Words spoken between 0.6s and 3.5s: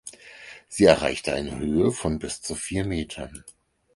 Sie erreicht eine Höhe von bis zu vier Metern.